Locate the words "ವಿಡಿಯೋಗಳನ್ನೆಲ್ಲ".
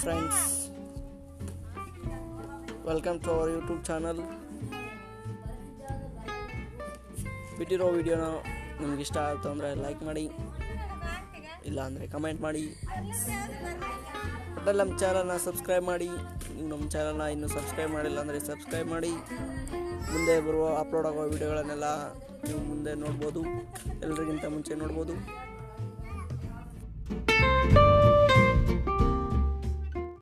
21.36-21.88